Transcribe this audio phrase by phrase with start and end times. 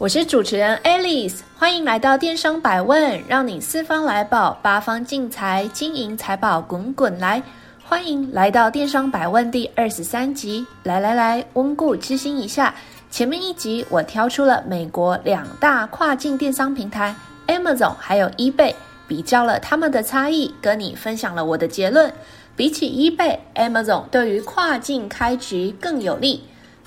[0.00, 7.42] 我是主持人 Alice，欢迎来到电商百问，让你四方来宝，八方进财，金银财宝滚滚来。
[7.84, 12.74] 欢迎来到电商百问第二十三集，来来来，温故知新一下。
[13.10, 17.14] 前面一集我挑出了美国两大跨境电商平台
[17.46, 18.74] Amazon 还有 eBay，
[19.06, 22.10] 比较了他们的差异，跟你分享了我的结论。
[22.56, 26.42] 比起 eBay，Amazon 对于跨境开局更有利。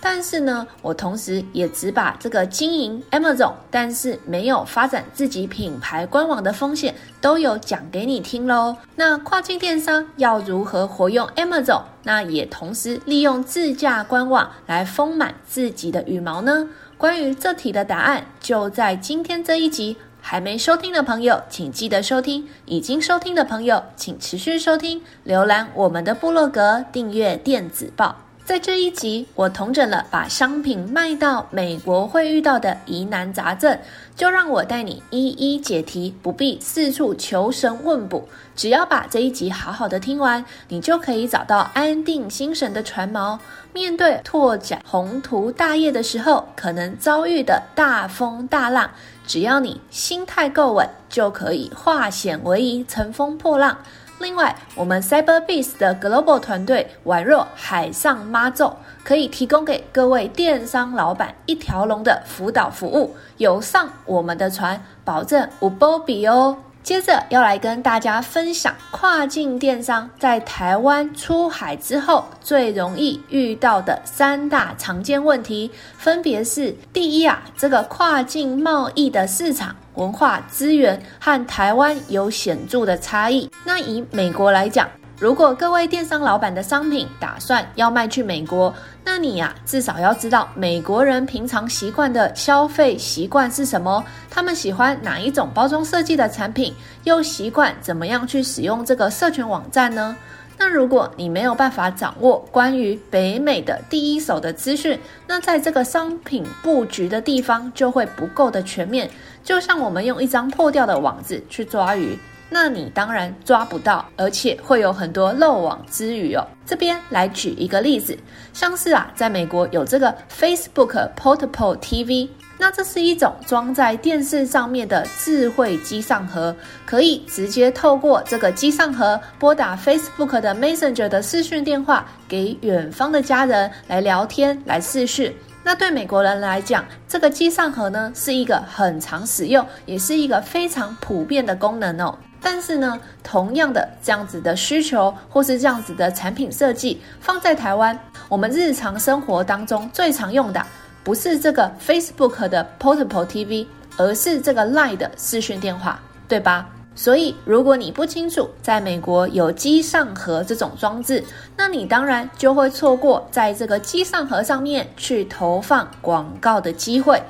[0.05, 8.75] 但是呢，我同时也只把这个经营 Amazon，但是没有发展自己品牌官网的风险都有讲给你听喽。
[8.97, 11.83] 那跨境电商要如何活用 Amazon？
[12.03, 16.67] 那也同时利用自驾官网来丰满自己的羽毛呢？
[16.97, 19.95] 关于这题的答案，就在今天这一集。
[20.25, 25.01] 还没收听的朋友，请记得收听；已经收听的朋友，请持续收听。
[25.25, 28.22] 浏览我们的部落格，订阅电子报。
[28.45, 33.79] 在这一集，我统整了把商品卖到美国会遇到的疑难杂症，
[34.17, 38.27] 就让我带你一一解题，不必四处求神问卜。
[38.53, 43.39] 只要把这一集好好的听完，你就可以找到安定心神的船锚，
[43.71, 48.91] 面对拓展宏图大业的时候可能遭遇的大风大浪，
[49.25, 53.77] 只要你心态够稳，就可以化险为夷，乘风破浪。
[54.23, 58.71] 另外，我们 Cyberbiz 的 Global 团队宛若海上妈祖，
[59.03, 63.13] 可以提供给各位电商老板一条龙的辅导服务。
[63.35, 66.57] 有上我们的船，保证无波比哦。
[66.81, 83.49] 接着要来跟大家分享跨境电商在台湾出海之后最容易遇到的三大常见问题，分别是：第一啊，这个跨境贸易的市场文化资源和台湾有显著的差异。
[83.63, 84.89] 那以美国来讲，
[85.19, 88.73] 如果各位电商老板的商品打算要卖去美国，
[89.05, 100.15] 那你呀，至少要知道美国人平常习惯的消费习惯是什么，他们喜欢哪一种包装设计的产品，又习惯怎么样去使用这个社群网站呢？
[100.55, 109.09] 那如果你没有办法掌握关于北美的第一手的资讯，那在这个商品布局的地方就会不够的全面，
[109.43, 112.17] 就像我们用一张破掉的网子去抓鱼。
[112.49, 116.45] 那你当然抓不到，而且会有很多漏网之鱼哦。
[116.67, 118.15] 这边来举一个例子，
[118.53, 126.55] 像是啊，在美国有这个 Facebook Portable TV，那这是一种装在电视上面的智慧机上盒，
[126.85, 135.33] 可以直接透过这个机上盒拨打 Facebook 的 Messenger 的视讯电话给远方的家人来聊天、来视讯。
[135.63, 142.17] 那对美国人来讲，这个机上盒呢是一个很常使用，也是一个非常普遍的功能哦。
[142.41, 147.97] 但是呢，同样的这样子的需求或是这样子的产品设计，放在台湾，
[148.27, 150.61] 我们日常生活当中最常用的
[151.05, 153.65] 不是这个 Facebook 的 Portable TV，
[153.97, 155.97] 而是这个 Line 的视讯电话，
[156.27, 156.69] 对吧？
[156.95, 161.23] 所以如果你不清楚在美国有机上盒这种装置，
[161.57, 167.21] 那你当然就会错过在这个机上盒上面去投放广告的机会。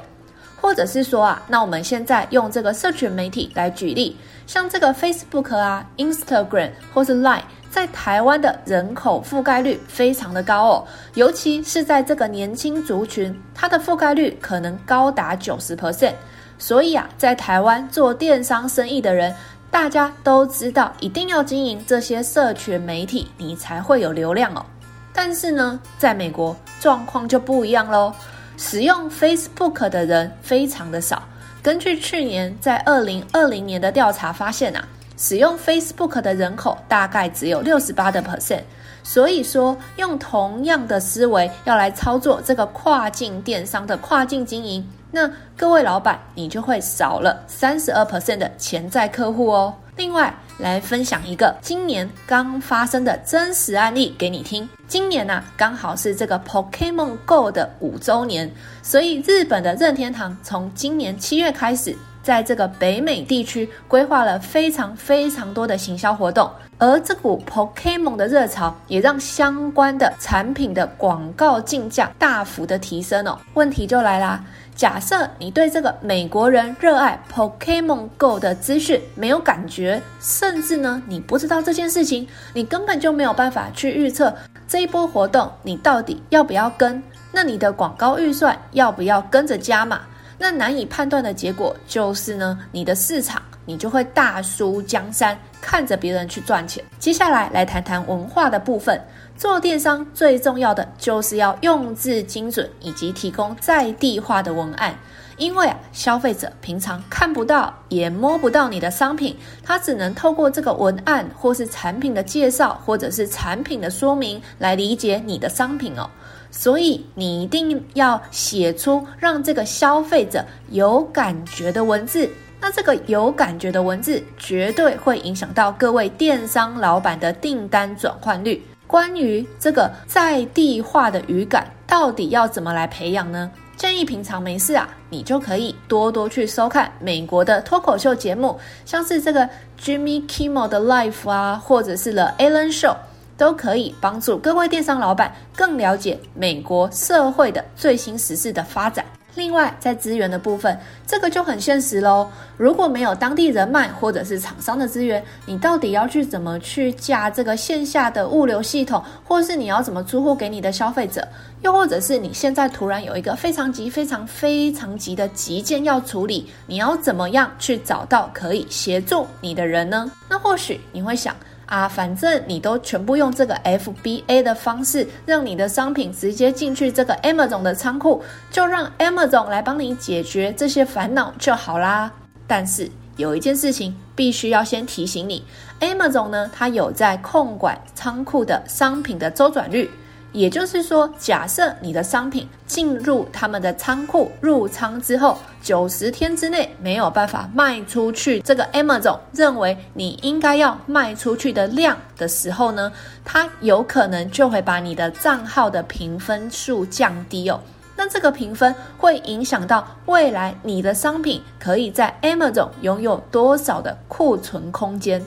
[0.59, 4.16] 或者是说啊，那我们现在用这个社群媒体来举例，
[4.47, 16.13] 像这个 Facebook 啊、Instagram 或是 Line，在台湾的人口覆盖率非常的高哦，尤其是在这个年轻族群，它的覆盖率可能高达九十 percent。
[16.57, 19.35] 所以啊，在台湾做电商生意的人，
[19.73, 24.63] 大家都知道一定要经营这些社群媒体，你才会有流量哦。
[25.11, 28.13] 但是呢，在美国状况就不一样喽。
[28.56, 31.23] 使用 Facebook 的人非常的少。
[31.64, 34.87] 根据去年在二零二零年的调查发现啊，
[35.17, 38.61] 使用 Facebook 的人口大概只有六十八的 percent。
[39.02, 49.72] 所以说，用同样的思维要来操作这个跨境电商的跨境经营，那各位老板你就会少了三十二 percent 的潜在客户哦。
[49.96, 54.68] 另外，来分享一个今年刚发生的真实案例给你听。
[54.88, 58.52] 今年呢、啊，刚好是这个 Pokemon Go 的五周年，
[58.82, 66.50] 所以日本的任天堂从今年七月开始，在这个北美地区规划了非常非常多的行销活动。
[66.80, 73.38] 而这股 Pokemon 的热潮，也让相关的产品的广告竞价大幅的提升哦。
[73.54, 74.44] 问题就来啦。
[74.75, 84.34] 假设你对这个美国人热爱 Pokemon Go 的资讯没有感觉，甚至呢你不知道这件事情，你根本就没有办法去预测
[84.67, 90.02] 这一波活动你到底要不要跟，那你的广告预算要不要跟着加码？
[90.40, 96.84] 那难以判断的结果就是呢，你的市场你就会大输江山，看着别人去赚钱。
[97.00, 99.00] 接下来来谈谈文化的部分。
[99.36, 104.96] 做电商最重要的就是要用字精准，以及提供在地化的文案。
[105.38, 116.08] 因为啊，消费者平常看不到也摸不到你的商品，他只能透过这个文案，或是产品的介绍，或者是产品的说明来理解你的商品哦。
[116.52, 122.30] 所以你一定要写出让这个消费者有感觉的文字。
[122.66, 128.66] 那这个有感觉的文字，绝对会影响到各位电商老板的订单转换率。
[128.88, 133.52] 关于这个在地化的语感，到底要怎么来培养呢？
[133.76, 142.96] 建议平常没事啊，你就可以多多去收看美国的脱口秀节目，像是这个 Jimmy Kimmel 的 Life 啊，或者是 The Ellen Show，
[143.36, 149.04] 都可以帮助各位电商老板更了解美国社会的最新时事的发展。
[149.35, 150.78] 另外，在资源的部分，
[151.08, 152.30] 这个就很现实喽。
[152.56, 161.28] 如果没有当地人脉或者是厂商的资源，你到底要去怎么去架这个线下的物流系统，或是你要怎么出货给你的消费者？
[161.62, 170.12] 又或者是你现在突然有一个非常急、非常非常急的急件要处理，你要怎么样去找到可以协助你的人呢？
[170.29, 171.36] 那或许你会想。
[171.73, 182.11] 啊，反正你都全部用这个 FBA 的方式，让你的商品直接进去这个 Amazon 的仓库，就让 Amazon 来帮你解决这些烦恼就好啦。
[182.46, 182.87] 但是
[183.17, 185.43] 有一件事情必须要先提醒你
[185.79, 189.90] ，Amazon 呢，它有在控管仓库的商品的周转率。
[190.34, 202.91] 也就是说，假设你的商品进入他们的仓库入仓之后，九十天之内没有办法卖出去，这个 Amazon 认为你应该要卖出去的量的时候呢，
[203.24, 207.59] 它有可能就会把你的账号的评分数降低哦。
[207.96, 215.24] 那这个评分会影响到未来你的商品可以在 Amazon 拥有多少的库存空间。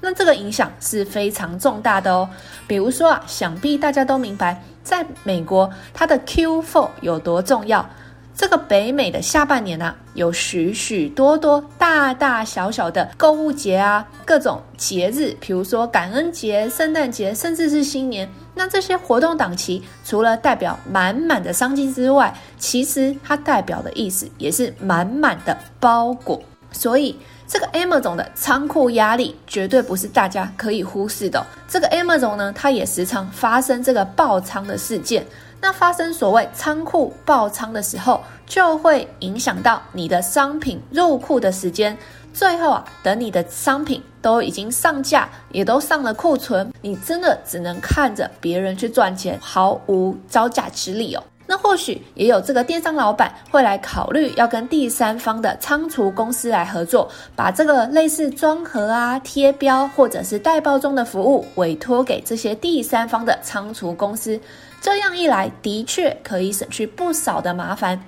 [0.00, 2.28] 那这个影响是非常重大的哦。
[2.66, 7.88] 比如说啊，想必大家都明白，在美国它的 Q4 有多重要。
[8.34, 18.30] 这个北美的下半年啊，有许许多多大大小小的购物节啊，各种节日，比如说感恩节、圣诞节，甚至是新年。
[18.54, 26.40] 那这些活动档期，除了代表满满的商机之外，其实它代表的意思也是满满的包裹。
[26.72, 27.18] 所以。
[27.50, 31.42] 这个 Amazon 的仓库压力绝对不是大家可以忽视的哦。
[31.66, 35.26] 这个 Amazon 呢，它也时常发生这个爆仓的事件。
[35.58, 41.96] 那发生所谓仓库爆仓的时候，就会影响到你的商品入库的时间。
[42.34, 51.24] 最后啊，等你的商品都已经上架，也都上了库存，你真的只能看着别人去赚钱，毫无招架之力哦。
[51.50, 64.38] 那或许也有这个电商老板会来考虑要跟第三方的仓储公司来合作，把这个类似装盒啊、贴标或者是代包装的服务委托给这些第三方的仓储公司。
[64.82, 67.98] 这样一来，的确可以省去不少的麻烦。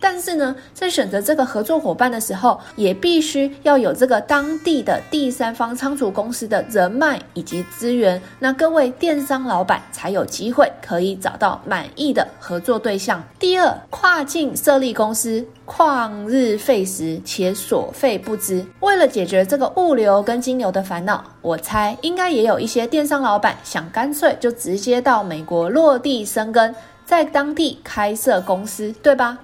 [0.00, 13.22] 但是呢，在选择这个合作伙伴的时候，也必须要有这个当地的第三方仓储公司的人脉以及资源，那各位电商老板才有机会可以找到满意的合作对象。
[13.38, 18.64] 第二，跨境设立公司，旷日费时且所费不支。
[18.80, 26.74] 为了解决这个物流跟金流的烦恼，我猜应该也有一些电商老板想干脆就直接到美国落地生根，
[27.04, 29.38] 在当地开设公司，对吧？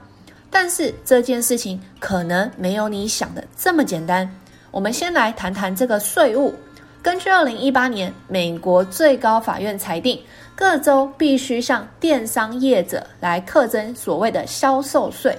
[0.58, 4.26] 但是这件事情可能没有你想的这么简单。
[4.70, 6.54] 我们先来谈谈这个税务。
[7.02, 10.18] 根据二零一八年美国最高法院裁定，
[10.54, 15.38] 各州必须向电商业者来课征所谓的销售税。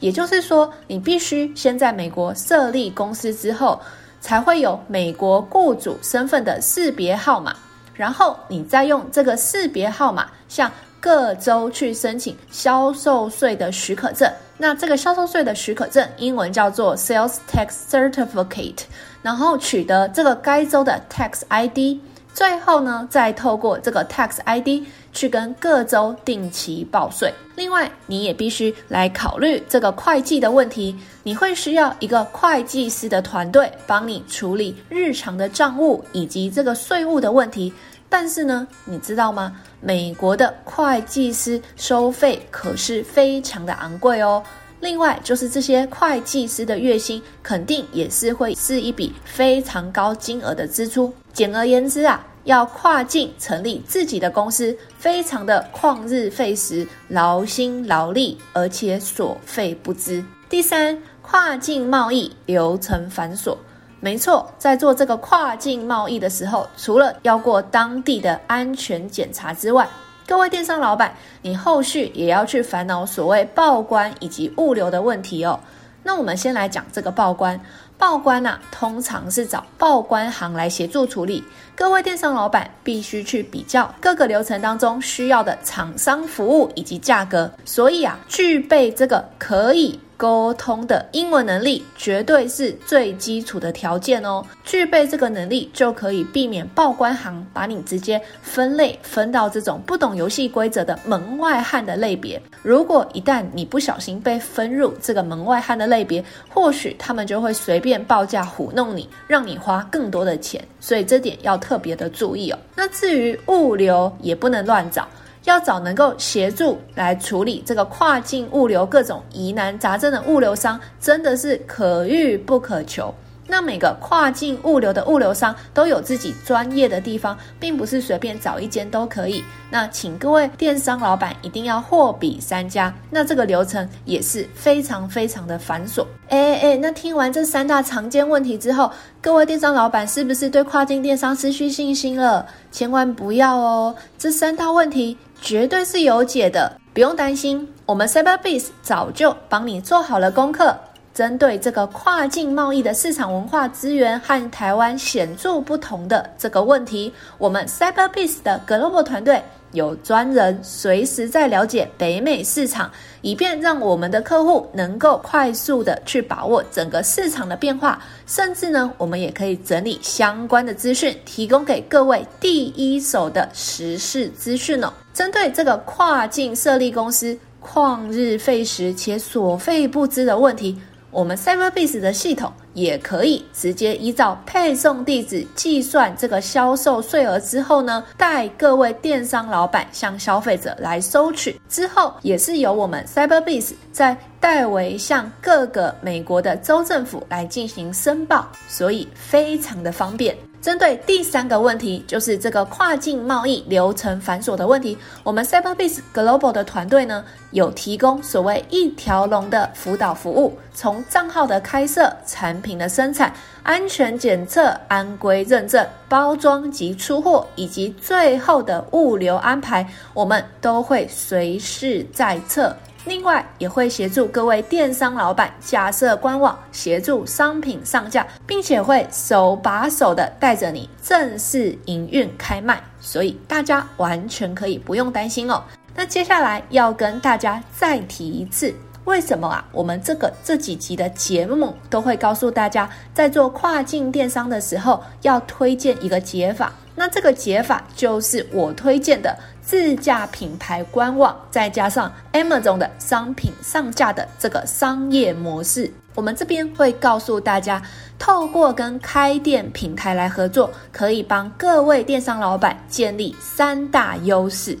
[0.00, 3.80] 也就是说，你必须先在美国设立公司之后，
[4.20, 7.54] 才会有美国雇主身份的识别号码，
[7.94, 10.68] 然后你再用这个识别号码向
[10.98, 14.28] 各州去申请销售税的许可证。
[14.58, 18.84] 那这个销售税的许可证，英文叫做 Sales Tax Certificate，
[19.22, 22.00] 然后取得这个该州的 Tax ID，
[22.32, 27.32] 最后呢，再透过这个 Tax ID 去跟各州定期报税。
[27.54, 37.72] 另外，你也必须来考虑这个会计的问题，你会需要一个会计师的团队帮你处理日常的账务以及这个税务的问题。
[38.08, 39.56] 但是呢，你知道吗？
[39.80, 44.42] 美国的会计师收费可是非常的昂贵哦。
[44.80, 51.12] 另外就是这些会计师的月薪肯定也是会是一笔非常高金额的支出。
[51.32, 60.24] 简而言之啊，要跨境成立自己的公司，非常的旷日费时、劳心劳力，而且所费不支。
[60.48, 63.56] 第三，跨境贸易流程繁琐。
[64.00, 69.88] 没错，在做这个跨境贸易的时候，除了要过当地的安全检查之外，
[70.26, 75.58] 各位电商老板，你后续也要去烦恼所谓报关以及物流的问题哦。
[76.02, 77.60] 那我们先来讲这个报关。
[77.98, 81.42] 报关呐、啊，通常是找报关行来协助处理。
[81.74, 87.50] 各位电商老板必须去比较各个流程当中需要的厂商服务以及价格。
[87.64, 89.98] 所以啊，具备这个可以。
[90.16, 94.44] 沟通的英文能力绝对是最基础的条件哦。
[94.64, 102.40] 具备这个能力，就可以避免报关行把你直接分类分到这种不懂游戏规则的门外汉的类别。
[102.62, 110.62] 如果一旦你不小心被分入这个门外汉的类别，或许他们就会随便报价唬弄你，让你花更多的钱。
[110.80, 112.58] 所以这点要特别的注意哦。
[112.74, 115.06] 那至于物流，也不能乱找。
[115.46, 123.14] 要找能够协助来处理这个跨境物流各种疑难杂症的物流商，真的是可遇不可求。
[123.46, 129.42] 那每个跨境物流的物流商都有自己专业的地方，并不是随便找一间都可以。
[129.70, 136.04] 那请各位电商老板一定要货比三家，那这个流程也是非常非常的繁琐。
[136.28, 142.46] 哎哎哎，那听完这三大常见问题之后，各位电商老板是不是对跨境电商失去信心了？
[142.70, 150.76] 千万不要哦，这三大问题绝对是有解的，不用担心，我们 Cyberbiz 早就帮你做好了功课。
[151.16, 159.42] 针对这个跨境贸易的市场文化资源和台湾显著不同的这个问题，我们 Cyberbiz 的 Global 团队
[159.72, 162.90] 有专人随时在了解北美市场，
[163.22, 174.92] 以便让我们的客户能够快速的去把握整个市场的变化，甚至呢，我们也可以整理相关的资讯，提供给各位第一手的时事资讯哦。
[175.14, 180.78] 针对这个跨境设立公司旷日费时且所费不貲的问题。
[181.16, 200.36] 我们 Cyberbiz 的系统也可以直接依照配送地址计算这个销售税额之后呢，代各位电商老板向消费者来收取，之后也是由我们 Cyberbiz 再代为向各个美国的州政府来进行申报，所以非常的方便。
[200.66, 213.32] 针对第三个问题，就是这个跨境贸易流程繁琐的问题，我们 Cyberbiz Global 的团队呢，有提供所谓一条龙的辅导服务，从账号的开设、产品的生产、
[213.62, 222.74] 安全检测、安规认证、包装及出货，以及最后的物流安排，我们都会随时在侧。
[223.06, 235.62] 另外，也会协助各位电商老板架设官网，协助商品上架，并且会手把手的带着你正式营运开卖，所以大家完全可以不用担心哦。
[235.94, 239.64] 那接下来要跟大家再提一次，为什么啊？
[239.70, 246.72] 我们这个这几集的节目都会告诉大家，在做跨境电商的时候要推荐一个解法。
[246.98, 255.92] 那这个解法就是我推荐的自家品牌官网，再加上 Amazon 的商品上架的这个商业模式。
[256.14, 257.82] 我们这边会告诉大家，
[258.16, 264.78] 透过跟开店平台来合作，可以帮各位电商老板建立三大优势。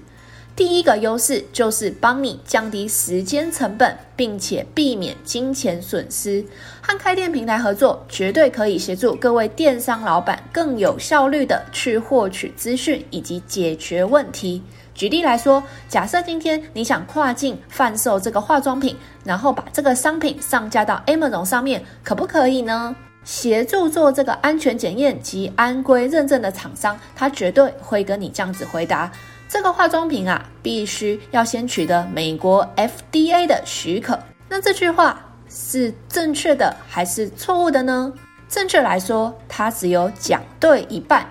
[0.56, 6.42] 第一个优势就是帮你降低时间成本，并且避免金钱损失。
[6.80, 14.62] 和开店平台合作，绝对可以协助各位电商老板更有效率地去获取资讯以及解决问题。
[14.94, 22.96] 举例来说，假设今天你想跨境贩售这个化妆品，然后把这个商品上架到 Amazon 上面，可不可以呢？
[23.24, 29.12] 协助做这个安全检验及安规认证的厂商，他绝对会跟你这样子回答。
[29.48, 34.18] 这个化妆品啊，必须要先取得美国 FDA 的许可。
[34.48, 38.12] 那这句话是正确的还是错误的呢？
[38.48, 41.26] 正确来说，它只有讲对一半，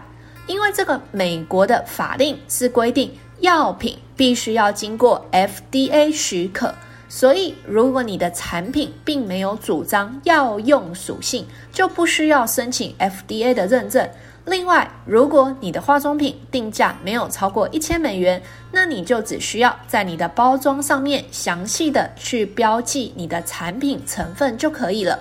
[0.47, 6.73] 因为这个美国的法令是规定药品必须要经过 FDA 许可，
[7.09, 14.09] 所以如果你的产品并没有主张药用属性，就不需要申请 FDA 的认证。
[14.45, 18.39] 另外，如果你的化妆品定价没有超过一千美元，
[18.71, 25.19] 那你就只需要在你的包装上面详细的去标记你的产品成分就可以了。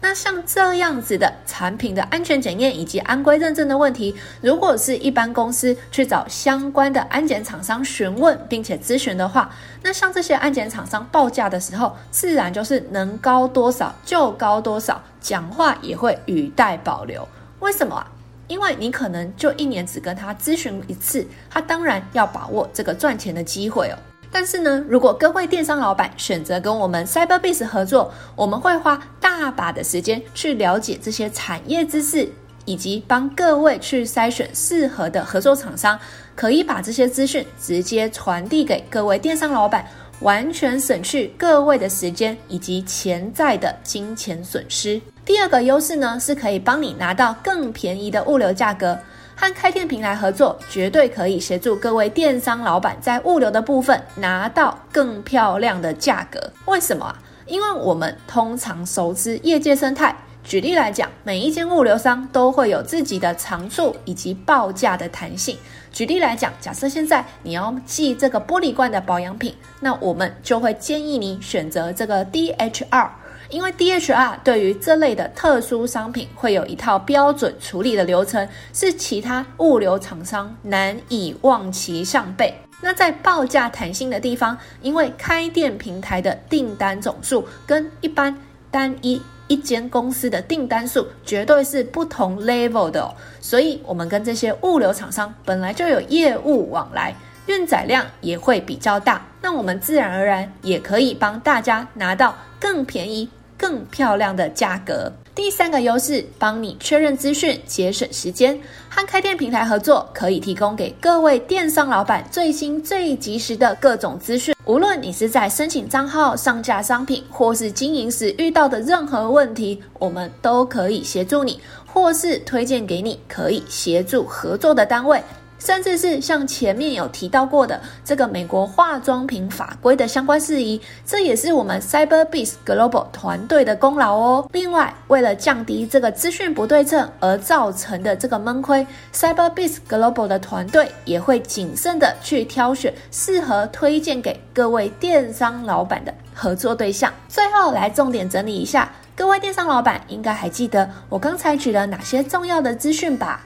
[0.00, 9.48] 那像这样子的产品的安全检验以及安规认证的问题，如果是一般公司去找相关的安检厂商询问并且咨询的话，
[9.82, 17.26] 那像这些安检厂商报价的时候，自然就是能高多少就高多少，讲话也会语带保留。
[17.60, 18.06] 为什么啊？
[18.48, 23.98] 因为你可能就一年只跟他咨询一次，他当然要把握这个赚钱的机会哦。
[24.30, 32.28] 但是呢，如果各位电商老板选择跟我们 Cyberbiz 合作，我们会花大把的时间去了解这些产业知识，
[32.64, 35.98] 以及帮各位去筛选适合的合作厂商，
[36.34, 39.86] 可以把这些资讯直接传递给各位电商老板，
[40.20, 45.00] 完全省去各位的时间以及潜在的金钱损失。
[45.26, 48.96] 第二个优势呢，是可以帮你拿到更便宜的物流价格。
[49.34, 56.40] 和开店平台合作，绝对可以协助各位电商老板在物流的部分拿到更漂亮的价格。
[56.66, 57.18] 为什么啊？
[57.44, 60.16] 因为我们通常熟知业界生态。
[60.44, 65.58] 举例来讲，每一间物流商都会有自己的长处以及报价的弹性。
[65.92, 73.08] 举例来讲，假设现在你要寄这个玻璃罐的保养品，那我们就会建议你选择这个 DHR。
[73.50, 82.54] 因为 DHR 对于这类的特殊商品会有一套标准处理的流程，是其他物流厂商难以望其项背。
[82.82, 88.36] 那在报价弹性的地方，因为开店平台的订单总数跟一般
[88.70, 97.14] 单一一间公司的订单数绝对是不同 level 的哦，所以我们跟这些物流厂商本来就有业务往来，
[97.46, 103.30] 运载量也会比较大，那我们自然而然也可以帮大家拿到更便宜。
[103.56, 105.12] 更漂亮的价格。
[105.34, 108.58] 第三个优势，帮你确认资讯，节省时间。
[108.88, 114.54] 和开店平台合作，可以提供给各位电商老板最新最及时的各种资讯。
[114.64, 125.22] 无论你是在申请账号、上架商品，或是经营时遇到的任何问题，我们都可以协助你，或是推荐给你可以协助合作的单位。
[125.58, 134.48] 甚至是像前面有提到过的这个美国化妆品法规的相关事宜，这也是我们 Cyberbiz Global 团队的功劳哦。
[134.52, 147.12] 另外，为了降低这个资讯不对称而造成的这个闷亏，Cyberbiz Global 的团队也会谨慎的去挑选适合推荐给各位电商老板的合作对象。
[147.28, 153.44] 最后来重点整理一下，各位电商老板应该还记得我刚才举了哪些重要的资讯吧？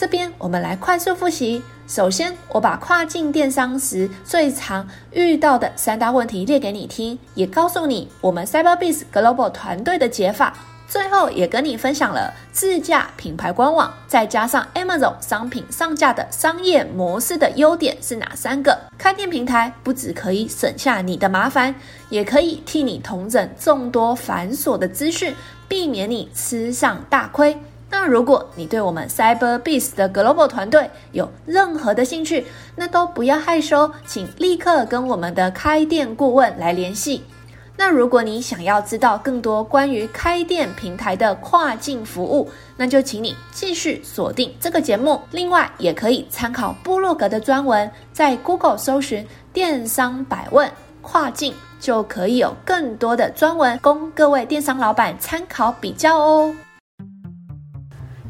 [0.00, 1.62] 这边我们来快速复习。
[1.86, 10.54] 首先，我把跨境电商时最常遇到的三大问题列给你听，也告诉你我们 Cyberbis Global 团队的解法。
[10.88, 18.76] 最后，也跟你分享了自驾品牌官网再加上 Amazon 商品上架的商业模式的优点是哪三个。
[18.96, 21.74] 开店平台不只可以省下你的麻烦，
[22.08, 25.34] 也可以替你统整众多繁琐的资讯，
[25.68, 27.54] 避免你吃上大亏。
[27.90, 37.24] 那如果你对我们 Cyberbiz 的 Global 团队有任何的兴趣，那都不要害羞，请立刻跟我们的开店顾问来联系。
[37.76, 45.20] 那如果你想要知道更多关于开店平台的跨境服务，那就请你继续锁定这个节目。
[45.30, 56.54] 另外，也可以参考部落格的专文，在 Google 搜寻“电商百问跨境”，就可以有更多的专文供各位电商老板参考比较哦。